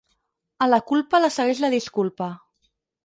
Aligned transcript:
A 0.65 0.67
la 0.69 0.79
culpa 0.91 1.21
la 1.23 1.31
segueix 1.37 1.63
la 1.67 1.73
disculpa. 1.75 2.31